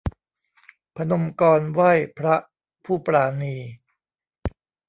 [0.95, 2.35] พนมกรไหว้พระ
[2.85, 3.55] ผู้ปราณี